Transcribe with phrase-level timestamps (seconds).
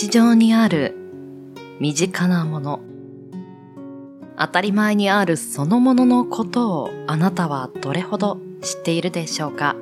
[0.00, 0.94] 日常にある
[1.80, 2.78] 身近なもの。
[4.38, 9.74] 当たり前にあるそのもののことをあなたはどれほど知っているでしょうか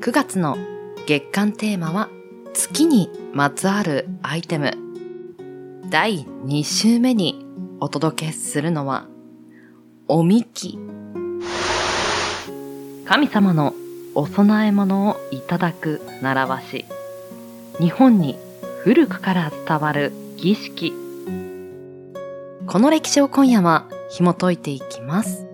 [0.00, 0.56] ?9 月の
[1.06, 2.08] 月間テーマは
[2.54, 4.72] 月にまつわるアイテム。
[5.90, 7.44] 第2週目に
[7.80, 9.06] お届けするのは
[10.08, 10.78] おみき。
[13.04, 13.74] 神様の
[14.14, 16.86] お供え物をいただく習わし。
[17.78, 18.38] 日本に
[18.82, 20.94] 古くから伝わる儀式。
[22.66, 25.46] この歴史を今夜は紐解いていきます。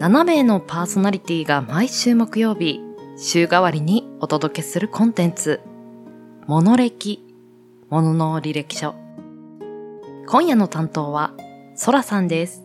[0.00, 2.80] 7名のパーソナリティが毎週木曜日、
[3.16, 5.60] 週替わりにお届けするコンテンツ、
[6.48, 7.24] モノ歴、
[7.88, 8.96] ものの履歴書。
[10.26, 11.34] 今夜の担当は、
[11.76, 12.64] ソラさんです。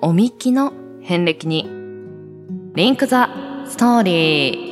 [0.00, 1.68] おみきの遍歴に、
[2.74, 3.28] リンクザ
[3.66, 4.71] ストーリー。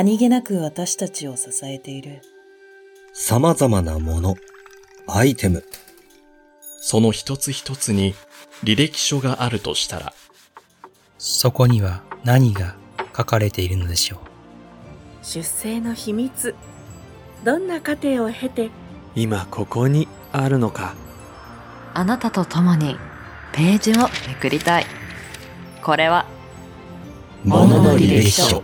[0.00, 2.22] 何気なく私たちを支えている
[3.12, 4.34] 様々なもの、
[5.06, 5.62] アイテム。
[6.80, 8.14] その一つ一つに
[8.64, 10.14] 履歴書があるとしたら、
[11.18, 12.76] そこには何が
[13.14, 14.18] 書かれているのでしょう。
[15.22, 16.54] 出生の秘密。
[17.44, 18.70] どんな過程を経て、
[19.14, 20.94] 今ここにあるのか。
[21.92, 22.96] あなたと共に
[23.52, 24.86] ページをめくりたい。
[25.82, 26.24] これは、
[27.44, 28.62] ものの履歴書。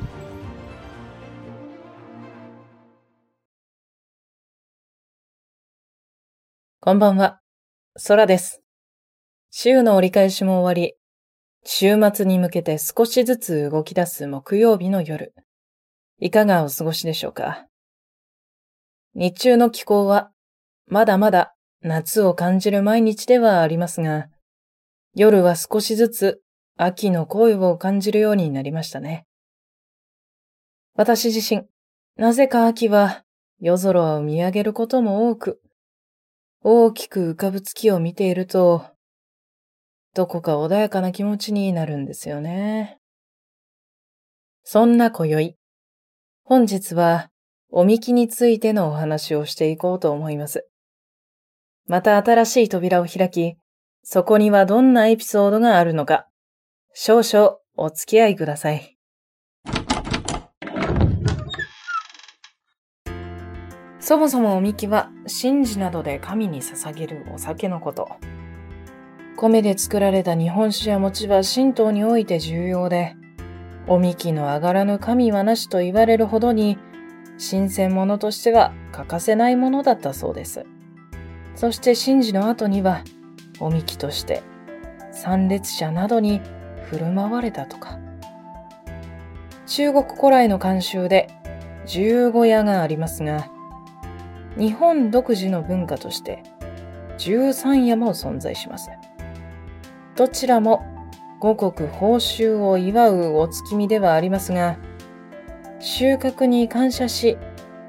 [6.88, 7.40] こんばんは。
[8.06, 8.62] 空です。
[9.50, 10.94] 週の折り返しも終わり、
[11.64, 15.34] 週末に向けて少しずつ動き出す木曜日の夜。
[16.20, 17.66] いかがお過ごしでしょうか？
[19.16, 20.30] 日中の気候は、
[20.86, 24.28] まだまだ夏を感じる毎日ではありますが、
[25.12, 26.40] 夜は少しずつ
[26.76, 29.26] 秋の声を感じるようになりましたね。
[30.94, 31.64] 私自身、
[32.14, 33.24] なぜか秋は
[33.58, 35.60] 夜空を見上げることも多く、
[36.68, 38.84] 大きく浮かぶ月を見ていると、
[40.14, 42.98] どこか穏やかな気持ちになるんですよね。
[44.64, 45.54] そんな今宵、
[46.42, 47.30] 本日は
[47.70, 50.66] おみきについてのお話をしていこうと思います。
[51.86, 53.54] また新しい扉を開き、
[54.02, 56.26] そこにはどんなエピソードがあるのか、
[56.94, 58.95] 少々お付き合いください。
[64.06, 68.08] そもそもおみきは神事などで神に捧げるお酒のこと。
[69.34, 73.16] 米で作られた日本酒や餅は神道において重要で、
[73.88, 76.78] おみきの上がらぬ神はなしと言われるほどに、
[77.36, 80.64] 新鮮物としては欠かせないものだったそうです。
[81.56, 83.02] そして神事の後には、
[83.58, 84.44] おみきとして
[85.10, 86.40] 参列者などに
[86.90, 87.98] 振る舞われたとか。
[89.66, 91.28] 中国古来の慣習で
[91.86, 93.50] 十五夜がありますが、
[94.58, 96.42] 日本独自の文化として
[97.18, 98.90] 13夜も存在します。
[100.16, 100.84] どちらも
[101.40, 104.78] 五穀報酬を祝うお月見ではありますが、
[105.78, 107.36] 収穫に感謝し、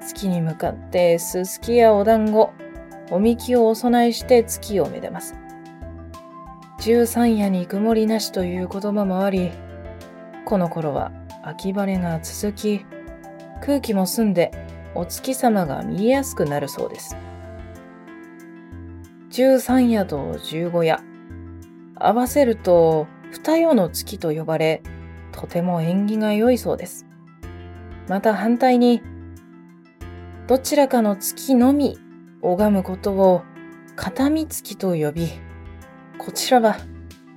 [0.01, 2.51] 月に向かってすすきやお団子、
[3.09, 5.35] おみきをお供えして月をめでます。
[6.79, 9.51] 十三夜に曇りなしという言葉もあり、
[10.45, 11.11] この頃は
[11.43, 12.85] 秋晴れが続き、
[13.61, 17.15] 空気も澄んでお月様が見えやすくなるそうです。
[19.29, 20.99] 十三夜と十五夜、
[21.95, 24.81] 合わせると二夜の月と呼ばれ、
[25.31, 27.05] とても縁起が良いそうです。
[28.07, 29.01] また反対に、
[30.47, 31.99] どちらかの月のみ
[32.41, 33.43] 拝むことを
[33.95, 35.29] 片見月と呼び、
[36.17, 36.77] こちらは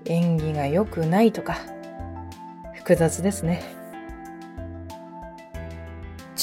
[0.05, 1.59] 縁起が良くないとか、
[2.75, 3.80] 複雑ですね。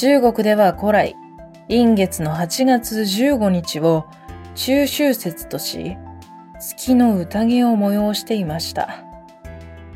[0.00, 1.16] 中国では古来、
[1.66, 4.06] 臨月の8月15日を
[4.54, 5.96] 中秋節とし、
[6.60, 9.02] 月の宴を催していました。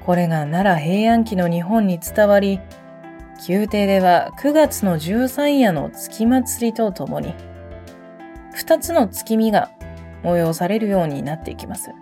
[0.05, 2.59] これが奈良平安期の日本に伝わり、
[3.49, 7.33] 宮廷では9月の13夜の月祭りとともに、
[8.57, 9.71] 2つの月見が
[10.25, 11.93] 催されるようになっていきます。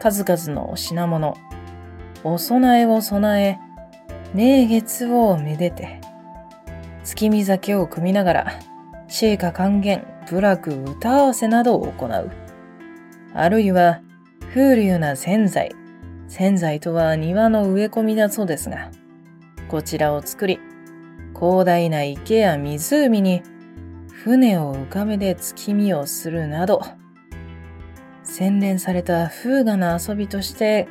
[0.00, 1.36] 数々の品物、
[2.24, 3.58] お供えを備え、
[4.32, 6.00] 名月をめでて、
[7.06, 8.60] 月見酒を汲みながら、
[9.06, 12.30] シェイカ還元、部落歌合わせなどを行う。
[13.32, 14.00] あるいは、
[14.52, 15.70] 風流な洗剤。
[16.26, 18.90] 洗剤とは庭の植え込みだそうですが、
[19.68, 20.58] こちらを作り、
[21.32, 23.42] 広大な池や湖に
[24.08, 26.80] 船を浮かべで月見をするなど、
[28.24, 30.88] 洗練された風雅な遊びとして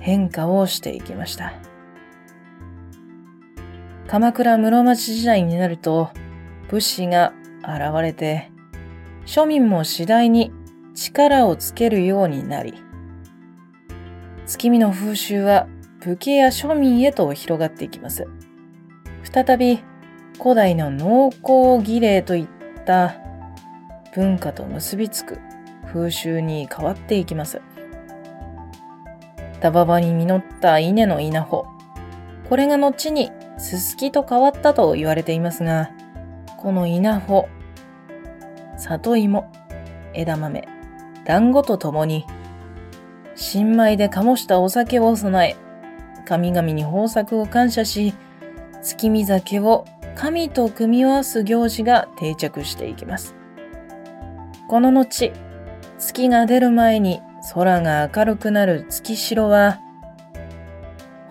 [0.00, 1.54] 変化をしていきました。
[4.06, 6.10] 鎌倉室町時代になると
[6.68, 8.50] 武士が現れて
[9.26, 10.52] 庶民も次第に
[10.94, 12.74] 力をつけるようになり
[14.46, 15.66] 月見の風習は
[16.00, 18.26] 武家や庶民へと広がっていきます。
[19.22, 19.82] 再び
[20.40, 22.46] 古代の農耕儀礼といっ
[22.84, 23.16] た
[24.14, 25.38] 文化と結びつく
[25.86, 27.62] 風習に変わっていきます。
[29.60, 31.66] タババに実った稲の稲穂。
[32.50, 35.90] これが後にススキと変わったと言われていますが、
[36.58, 37.48] この稲穂、
[38.76, 39.50] 里芋、
[40.12, 40.68] 枝豆、
[41.24, 42.26] 団子とともに、
[43.34, 45.56] 新米で醸したお酒を備え、
[46.24, 48.14] 神々に豊作を感謝し、
[48.82, 49.84] 月見酒を
[50.14, 53.34] 神と組み合わす行事が定着していきます。
[54.68, 55.32] この後、
[55.98, 57.20] 月が出る前に
[57.52, 59.80] 空が明るくなる月城は、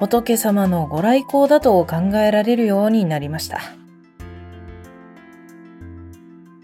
[0.06, 3.62] 仏様のご来光だと考えられるようになりました。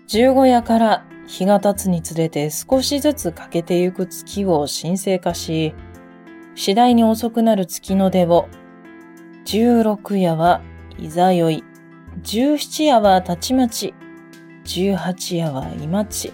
[0.07, 5.73] 十五夜から日が経つにつれて少しずつ欠けてゆく月を神聖化し、
[6.53, 8.49] 次第に遅くなる月の出を、
[9.45, 10.61] 十六夜は
[10.97, 11.63] いざよい、
[12.21, 13.93] 十七夜はたちまち、
[14.65, 16.33] 十八夜はいまち、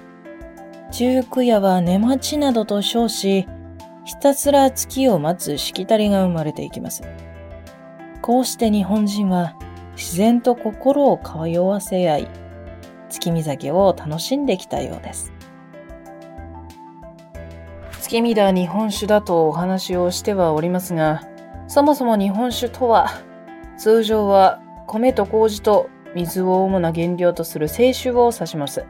[0.91, 3.47] 十九夜は寝待ちなどと称し、
[4.05, 7.03] ひたすら月を待つしきたりが生まれていきます。
[8.21, 9.55] こうして日本人は
[9.95, 12.27] 自然と心を通わせ合い、
[13.09, 15.33] 月見酒を楽しんできたようです。
[18.01, 21.23] 月見だ日本酒だとお話をしてはおりますが、
[21.67, 23.09] そもそも日本酒とは、
[23.77, 28.85] 通常は米と麹と水を主な原料とする清酒を指します。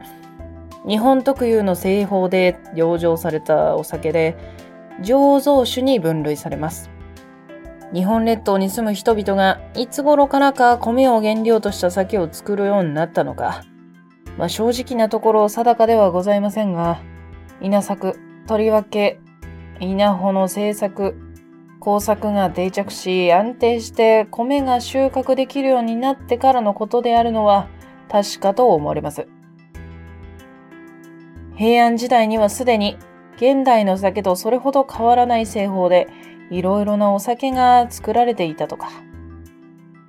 [0.86, 4.36] 日本特有の製法で養生されたお酒で、
[5.02, 6.90] 醸造酒に分類されます。
[7.92, 13.64] 日本列島に住む人々がいつ頃からか米を原料とした酒を作るようになったのか、
[14.36, 17.00] まあ、正直なところ定かではございませんが、
[17.60, 19.20] 稲作、とりわけ、
[19.80, 21.14] 稲穂の製作、
[21.80, 27.68] 工作が定着し、安定して米が収穫できるようになってからのことであるのは
[28.10, 29.28] 確かと思われます。
[31.54, 32.98] 平安時代にはすでに
[33.36, 36.08] 現代の酒とそれほど変わらない製法で
[36.50, 38.90] いろいろなお酒が作られていたとか。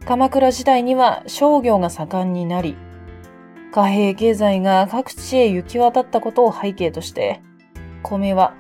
[0.06, 2.78] 鎌倉時代には商業が盛んになり、
[3.74, 7.42] 貨幣経済が各地へ行き渡ったことを背景として、
[8.04, 8.54] 米は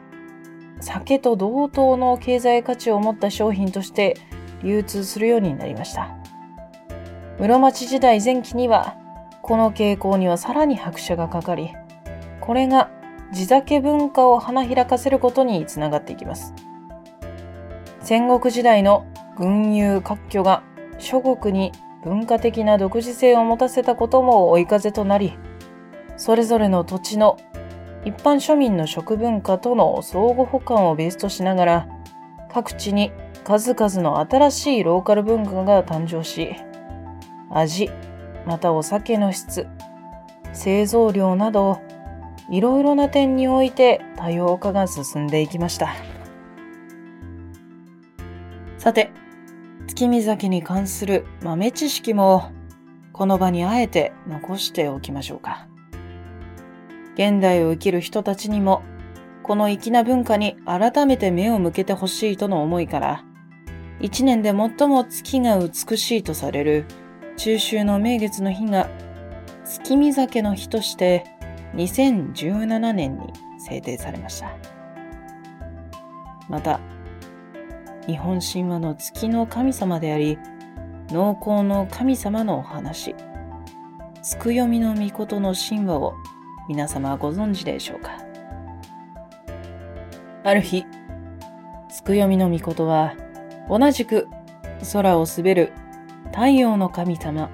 [0.81, 4.17] 酒と同等の経済価値を持った商品として
[4.61, 6.17] 流通するようになりました。
[7.39, 8.97] 室町時代前期には、
[9.41, 11.71] この傾向にはさらに拍車がかかり、
[12.41, 12.89] これが
[13.33, 16.53] 地酒文化を花開かせることにつながっていきます。
[18.01, 19.05] 戦国時代の
[19.37, 20.63] 群雄割拠が
[20.97, 21.71] 諸国に
[22.03, 25.37] 文化的な独自性を持たせたことも追い風となり、
[26.15, 27.37] それぞれの土地の
[28.05, 31.87] 一般庶民の食文化との相互補完をベースとしながら、
[32.49, 33.11] 各地に
[33.43, 36.55] 数々の新しいローカル文化が誕生し、
[37.49, 37.89] 味、
[38.45, 39.67] またお酒の質、
[40.53, 41.81] 製造量など、
[42.49, 45.95] いろいろな点において多様化が進んでいきました。
[48.77, 49.11] さて、
[49.87, 52.51] 月見酒に関する豆知識も
[53.11, 55.67] この場にあえて残しておきましょうか。
[57.15, 58.83] 現代を生きる人たちにも
[59.41, 63.23] この粋な文化に改めて目を向けてほしいとの思いから
[63.99, 66.85] 一年で最も月が美しいとされる
[67.37, 68.87] 中秋の名月の日が
[69.65, 71.25] 月見酒の日として
[71.75, 74.55] 2017年に制定されました。
[76.49, 76.79] また
[78.07, 80.37] 日本神話の月の神様であり、
[81.09, 83.15] 農耕の神様のお話、
[84.21, 86.13] つくよみの御事の神話を
[86.69, 88.17] 皆様ご存知でしょうか
[90.43, 90.85] ある日、
[91.89, 93.15] つくよみの御事は
[93.69, 94.27] 同じく
[94.93, 95.73] 空を滑る
[96.31, 97.49] 太陽の神様、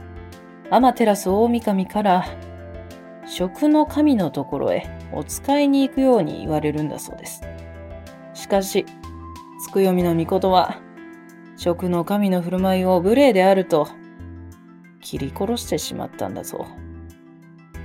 [0.70, 2.25] アマテラス大神から
[3.25, 7.41] 食の神のところへお使いに行くように言われるんだそうです。
[8.33, 8.85] しかし、
[9.65, 10.81] つくよみの御事は、
[11.55, 13.87] 食の神の振る舞いを無礼であると、
[14.99, 16.65] 切り殺してしまったんだぞ。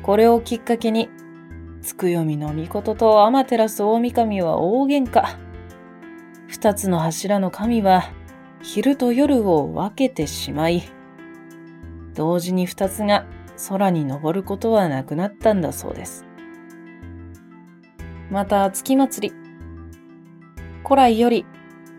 [0.03, 1.09] これをきっかけに、
[1.83, 5.37] つくよみの御事とアマテラス大神は大喧嘩。
[6.49, 8.11] 二つの柱の神は、
[8.63, 10.83] 昼と夜を分けてしまい、
[12.15, 13.25] 同時に二つが
[13.69, 16.25] 空に登ることはなくなったんだそうです。
[18.31, 19.35] また月祭り。
[20.85, 21.45] 古来より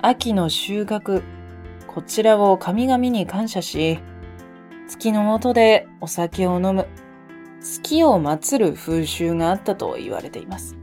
[0.01, 1.23] 秋の収穫、
[1.87, 3.99] こちらを神々に感謝し、
[4.87, 6.87] 月の下でお酒を飲む、
[7.61, 10.77] 月を祀る風習があったと言われています。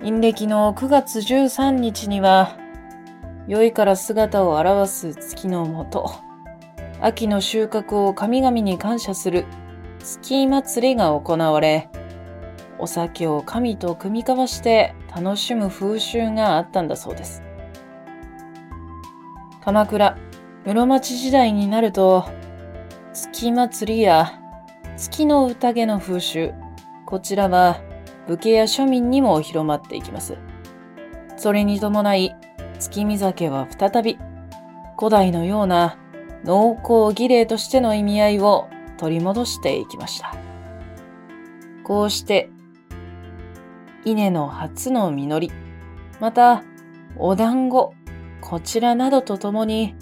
[0.00, 2.58] 陰暦の9月13日には、
[3.46, 6.23] 良いから姿を現す月のもと、
[7.00, 9.44] 秋の収穫を神々に感謝する
[10.00, 11.90] 月祭りが行われ、
[12.78, 17.42] お酒を神と組み交わして楽しむ風習があったんだそうです。
[19.64, 20.18] 鎌倉、
[20.66, 22.26] 室町時代になると、
[23.12, 24.40] 月祭りや
[24.96, 26.52] 月の宴の風習、
[27.06, 27.80] こちらは
[28.26, 30.36] 武家や庶民にも広まっていきます。
[31.36, 32.34] それに伴い、
[32.78, 34.18] 月見酒は再び
[34.98, 35.96] 古代のような
[36.44, 40.36] 農耕儀礼としての意味合いを取り戻していきました。
[41.82, 42.50] こうして
[44.04, 45.52] 稲の初の実り、
[46.20, 46.62] また、
[47.16, 47.94] お団子、
[48.40, 49.94] こちらなどとともに、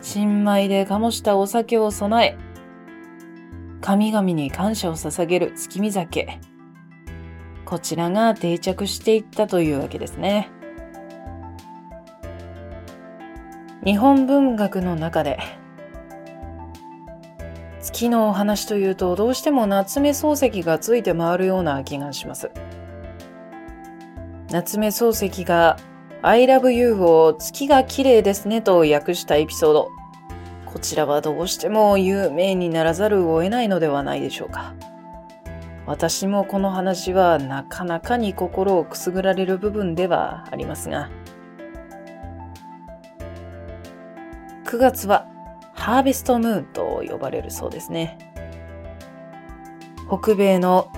[0.00, 2.38] 新米で醸したお酒を備え、
[3.82, 6.40] 神々に感謝を捧げる月見酒。
[7.66, 10.50] こちらが定着していったというわけですね。
[13.84, 15.40] 日本文学の中で、
[17.80, 22.52] 月のお話というとどうしても夏目漱石がついて回るような気がします。
[24.52, 25.78] 夏目漱石が
[26.22, 29.90] I love you を月が綺麗ですねと訳したエピソード。
[30.64, 34.74] こちらはどうしても有名にならざるを得ないのではないでしょうか。
[35.86, 41.10] 私もこの話はなかなかに心をくすぐられる部分ではありますが、
[44.72, 45.26] 9月は
[45.74, 48.16] ハーベストムーンと呼ばれるそうですね。
[50.08, 50.90] 北米の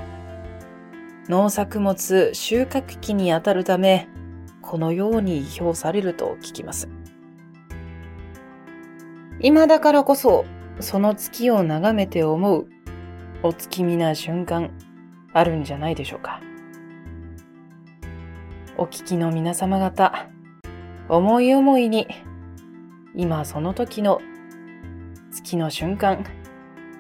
[1.28, 4.07] 農作物収穫期にあたるため、
[4.62, 6.88] このように意表されると聞きます。
[9.40, 10.45] 今だからこそ、
[10.78, 12.69] その月を眺めて思う、
[13.43, 14.71] お月見な瞬間、
[15.33, 16.40] あるんじゃないでしょうか。
[18.78, 20.28] お聞きの皆様方、
[21.09, 22.07] 思い思いに、
[23.14, 24.21] 今その時の
[25.30, 26.25] 月の瞬間、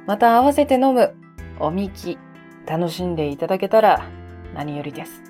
[0.06, 1.14] また合わせて飲む
[1.58, 2.18] おみき、
[2.66, 4.08] 楽しんでいただけたら
[4.54, 5.22] 何よりです。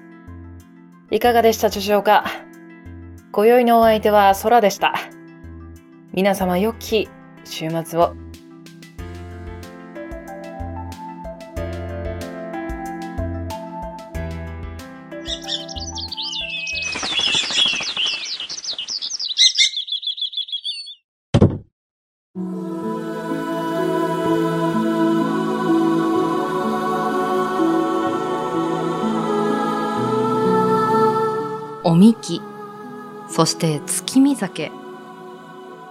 [1.10, 2.24] いかがでしたでしょうか？
[3.32, 4.94] 今宵のお相手は空でした。
[6.12, 7.08] 皆様良き
[7.44, 8.14] 週末を。
[33.34, 34.70] そして月見酒。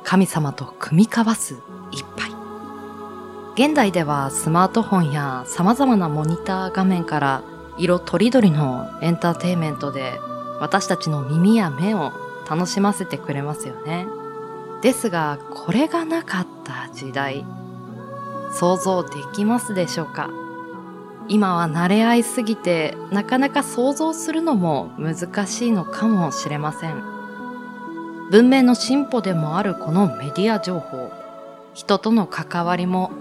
[0.06, 1.58] 神様と組み交わす
[1.92, 2.32] 一杯。
[3.56, 7.44] 現代ではスマートフォンや様々なモニター画面から
[7.78, 10.22] 色とりどりのエンターテインメントで
[10.62, 12.14] 私たちの耳や目を
[12.50, 14.08] 楽しませてくれますよね。
[14.82, 17.46] ですが、これがなかった時代、
[18.54, 20.30] 想像できますでしょうか？
[21.28, 27.13] 今は慣れ合いすぎてなかなか想像するのも難しいのかもしれません
[28.32, 31.12] 文明の進歩でもあるこのメディア情報
[31.74, 33.12] 人との関わりも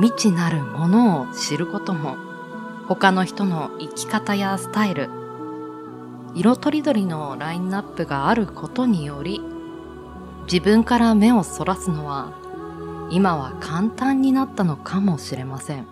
[0.00, 2.16] 未知なるものを知ることも
[2.88, 5.08] 他の人の生き方やスタイル
[6.34, 9.40] 色とりどりのラインナップがあることにより
[10.44, 12.42] 自分から目をそらすのは
[13.10, 15.86] 今は簡単になったのかもしれません。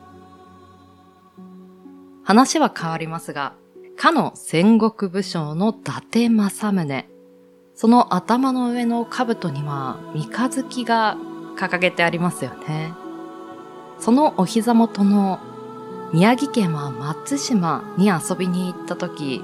[2.25, 3.55] 話は変わりますが、
[3.97, 7.10] かの戦国武将の伊達政宗。
[7.81, 11.17] その頭の上の兜には三日月が
[11.57, 12.93] 掲げてありますよね。
[13.99, 15.41] そのお膝元の
[16.13, 19.43] 宮城県は松島に遊びに行った時、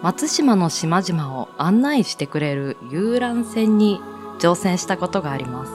[0.00, 4.00] 松島の島々を案内してくれる遊覧船に
[4.38, 5.72] 乗船したことがあります。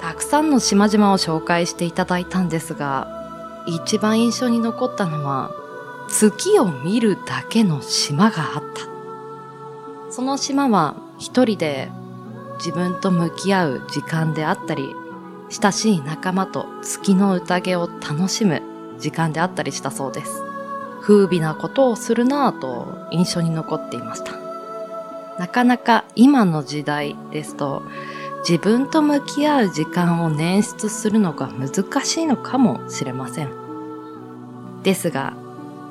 [0.00, 5.52] たくさんの島々を紹介していただいたんですが、一番印象に残ったのは
[6.08, 8.91] 月を見るだけの島があった。
[10.12, 11.90] その島は一人で
[12.58, 14.94] 自分と向き合う時間であったり、
[15.48, 18.60] 親しい仲間と月の宴を楽しむ
[18.98, 20.42] 時間であったりしたそうです。
[21.00, 24.38] 風美なことをするなぁと印象に残っていました。
[25.38, 27.82] なかなか今の時代ですと、
[28.46, 33.48] 自分と向き合う時間を捻出するのが難しいのかもしれません。
[34.82, 35.32] ですが、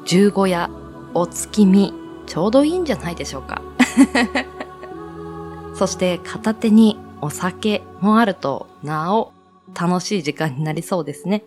[0.05, 0.69] 十五夜、
[1.15, 1.95] お月見、
[2.27, 3.63] ちょうどいいんじゃないでしょうか。
[5.75, 9.31] そして片手にお酒もあるとなお
[9.79, 11.43] 楽しい時間になりそうですね。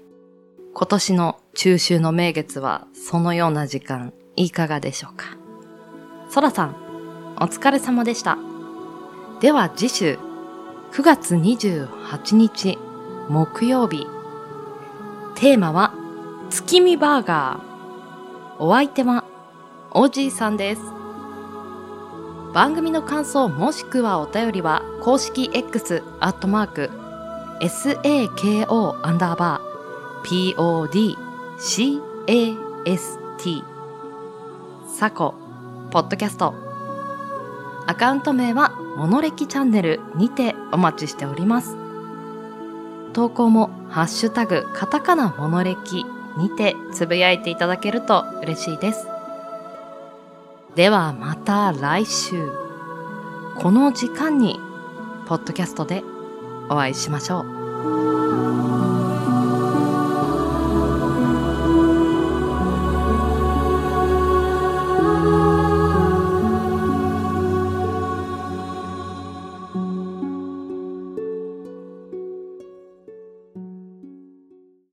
[0.72, 5.36] 今年の中秋の名月はそのような時間いかがでしょうか？
[6.30, 6.76] そらさん、
[7.36, 8.38] お疲れ様でした。
[9.40, 10.18] では次週
[10.92, 12.78] 9月28日
[13.28, 14.06] 木曜日。
[15.36, 15.92] テーマは
[16.50, 18.62] 月見バーガー。
[18.62, 19.24] お相手は
[19.90, 21.03] おじいさんです。
[22.54, 26.88] 番組の感想もしくはお便りは公式 X アットマーク
[27.60, 31.16] SAKO アンダーバー PODCAST
[34.88, 35.34] サコ
[35.90, 36.54] ポッドキャスト
[37.88, 41.76] アカウント名はモノレキチャンネルにてお待ちしております。
[43.12, 46.04] 投稿もハッシュタグカタカナモノレキ
[46.38, 49.13] にてつぶやいていただけると嬉しいです。
[50.74, 52.50] ではまた来週。
[53.56, 54.58] この時間に
[55.26, 56.02] ポッドキャストで
[56.68, 58.23] お会いしましょう。